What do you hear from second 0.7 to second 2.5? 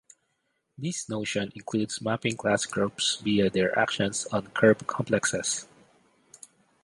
This notion includes mapping